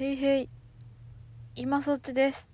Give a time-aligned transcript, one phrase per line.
[0.00, 0.48] へいへい。
[1.56, 2.48] 今そっちです。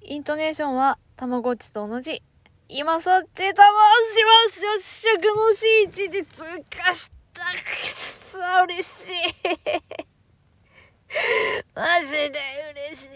[0.00, 2.22] イントネーションは、たまごっちと同じ。
[2.68, 3.52] 今そっちと申しま
[4.50, 5.12] すよ。
[5.12, 9.12] 食の C 値で通過したくっそ嬉しい。
[11.76, 12.40] マジで
[12.88, 13.10] 嬉しい。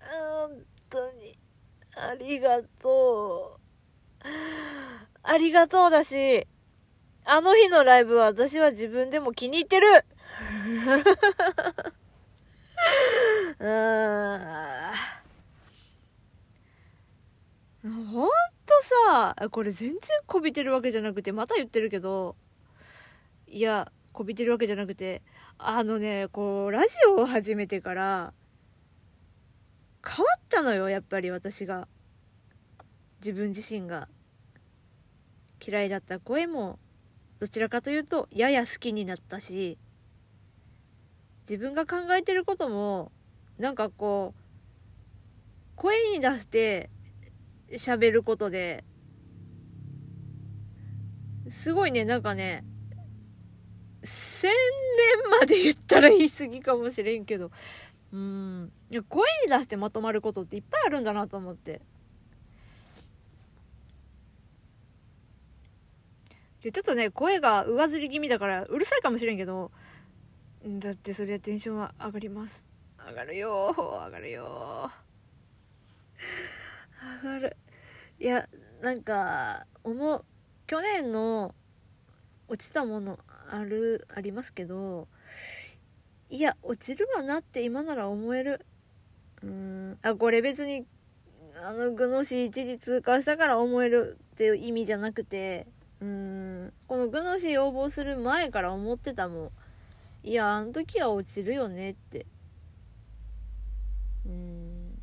[0.00, 1.38] 本当に。
[1.96, 3.60] ありがと
[4.24, 4.28] う。
[5.22, 6.46] ありがとうだし。
[7.26, 10.06] あの日のライブは私は自分でも気に入ってる。
[13.60, 14.44] うーん
[17.84, 18.28] ほん
[18.66, 18.74] と
[19.10, 22.36] さ、これ全然こびてるわけじゃなくて、また言ってるけど、
[23.46, 25.22] いや、こびてるわけじゃなくて、
[25.58, 28.32] あのね、こう、ラジオを始めてから、
[30.06, 31.88] 変わったのよ、やっぱり私が。
[33.20, 34.08] 自分自身が。
[35.66, 36.78] 嫌いだった声も、
[37.40, 39.78] どちらかというと、やや好きになったし、
[41.48, 43.12] 自分が考えてることも、
[43.58, 44.40] なんかこう、
[45.76, 46.90] 声に出して
[47.72, 48.84] 喋ることで、
[51.50, 52.64] すごいね、なんかね、
[54.02, 57.50] 洗練まで言ったら言い過ぎかもしれんけど、
[58.12, 61.80] うん、いや声に出してまとまることっていっぱいあるんだなと思って。
[66.62, 69.70] でちょっとね、声が上ずり気味だからうるさいかもしれんけど、
[70.66, 72.64] だってそりゃテンションは上がります。
[73.06, 73.74] 上がるよ。
[73.76, 74.90] 上がるよ。
[77.22, 77.56] 上がる。
[78.18, 78.48] いや
[78.80, 80.24] なんか思う
[80.66, 81.54] 去年の
[82.48, 83.18] 落ちたもの
[83.50, 85.06] あるありますけど
[86.30, 88.64] いや落ちるわなって今なら思える。
[89.42, 90.86] うんあこれ別に
[91.62, 95.66] あのグノシー一時通過したから思えるっていう意味じゃなくて
[96.00, 99.50] うんこのグノシー応募する前から思ってたもん。
[100.24, 102.24] いやあの時は落ちるよねって。
[104.24, 104.98] うん。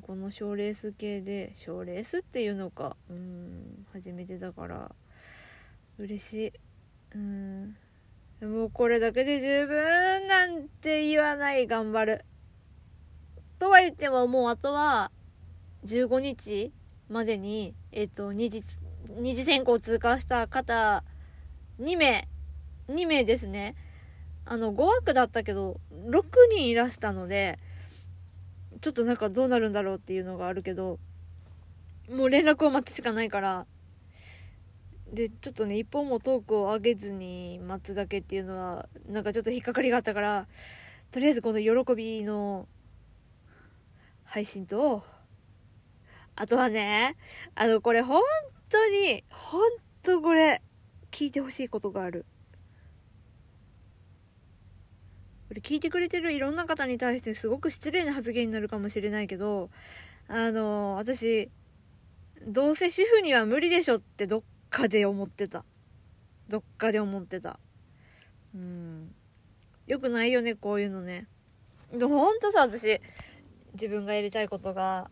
[0.00, 2.96] この賞レース系で賞レースっていうのか。
[3.10, 3.84] うん。
[3.92, 4.90] 初めてだから。
[5.98, 6.52] 嬉しい。
[7.14, 7.76] うん。
[8.40, 12.24] もうこれだけで十分なんて言わない頑張る。
[13.58, 15.10] とは言ってももうあとは
[15.84, 16.72] 15日
[17.10, 18.62] までにえっ、と二次
[19.10, 21.04] 二次選考通過した方
[21.78, 22.26] 2名
[22.88, 23.74] 2名ですね。
[24.46, 27.58] あの5枠だったけど6人いらしたので
[28.80, 30.98] ちょっとなんかどうなるんだろうっていうのがあるけど
[32.12, 33.66] もう連絡を待つしかないから
[35.10, 40.46] でちょっとね一本もトークを上げずに待つだけっていうのはなんかちょっと引っかかりがあったから
[41.10, 42.68] とりあえずこの喜びの
[44.24, 45.02] 配信と
[46.36, 47.16] あとはね
[47.54, 48.20] あのこれ本
[48.68, 49.62] 当に本
[50.02, 50.60] 当これ
[51.10, 52.26] 聞いてほしいことがある。
[55.54, 59.70] これ聞いてくれてるいろんな方に対してすごく失礼な発言になるかもしれないけど、
[60.26, 61.48] あの、私、
[62.44, 65.64] どうせ主婦には無理でしょってどっかで思ってた。
[66.48, 67.60] どっかで思ってた。
[68.52, 69.14] うん。
[69.86, 71.28] よくないよね、こういうのね。
[71.92, 73.00] でもほんとさ、私、
[73.74, 75.08] 自分がやりたいことが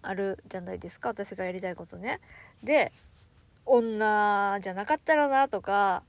[0.00, 1.10] あるじゃないですか。
[1.10, 2.20] 私がやりたいことね。
[2.62, 2.92] で、
[3.66, 6.02] 女じゃなかったらなとか、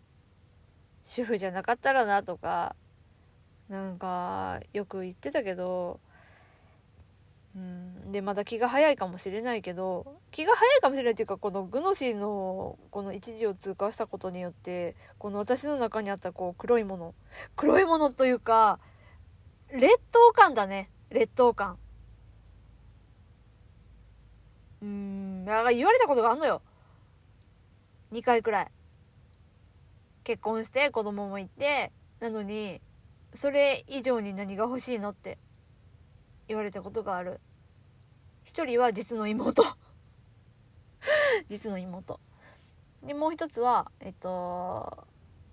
[1.03, 2.77] 主婦じゃなかったらなとか、
[3.69, 6.00] なんかよく言ってたけど
[7.56, 17.13] うんでまだ気が早いかもしれないけど気が早いかもしれないっていうかこのグノシーのこの一時を通過したことによってこの私の中にあったこう黒いもの
[17.56, 18.79] 黒いものというか
[19.74, 20.91] 劣等感だね。
[21.09, 21.80] 劣等感。
[24.84, 26.62] うんだか言われたことがあんのよ。
[28.12, 28.72] 2回くらい。
[30.24, 32.81] 結婚して子供もいてなのに
[33.35, 35.38] それ以上に何が欲しいのって
[36.47, 37.39] 言われたことがある。
[38.44, 39.63] 一人は実の妹。
[41.49, 42.19] 実の妹。
[43.01, 45.07] でもう一つはえっと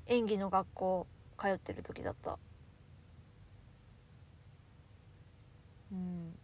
[0.06, 1.06] 演技の学校
[1.38, 2.38] 通ってる時だった。
[5.92, 6.38] うん。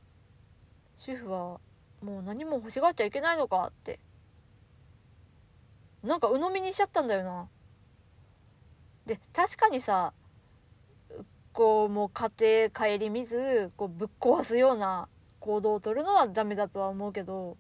[0.97, 1.61] 主婦は
[2.01, 4.01] もう何も欲しがっちゃいけないのかって。
[6.03, 7.49] なんか鵜呑みにしちゃったんだよな。
[9.07, 10.13] で確かにさ
[11.57, 15.09] こうもう家庭顧みずこうぶっ壊すような
[15.41, 17.57] 行動を取るのはダメだとは思うけど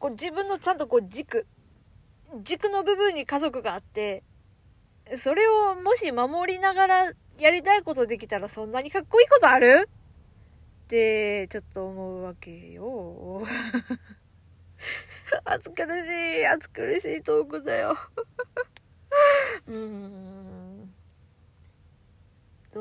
[0.00, 1.46] こう自分のちゃんとこう軸
[2.42, 4.24] 軸の部分に家族があって
[5.22, 9.88] それをもし守りながらやりたいことできたらそんなにかっこいいことある？
[9.88, 13.44] ってちょっと思うわけよ。
[15.44, 16.08] 暑苦し
[16.40, 17.96] い暑苦しいトークだよ。
[19.68, 20.71] うーん。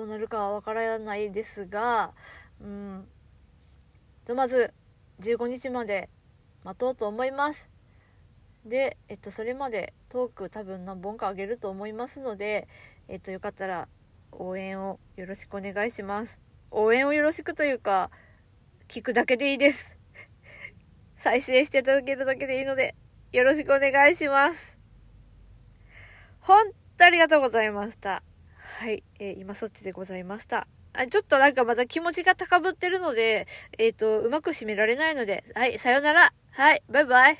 [0.01, 2.13] どうなるかはわからないですが、
[2.59, 3.07] うん。
[4.21, 4.73] ひとまず、
[5.19, 6.09] 15日まで
[6.63, 7.69] 待とうと思います。
[8.65, 12.67] で、えっと、それまでトーク多分何本かあげると思いますので、
[13.09, 13.87] えっと、よかったら
[14.31, 16.39] 応援をよろしくお願いします。
[16.71, 18.09] 応援をよろしくというか、
[18.87, 19.95] 聞くだけでいいです。
[21.17, 22.95] 再生していただけるだけでいいので、
[23.31, 24.75] よろしくお願いします。
[26.39, 28.23] 本当ありがとうございました。
[28.61, 30.67] はい、えー、今そっちでございました。
[30.93, 33.47] あちょっとなんかまた気持ちが高ぶってるので、
[33.77, 36.33] えっ、ー、と、うまく締められないので、はい、さよなら。
[36.51, 37.37] はい、バイバイ。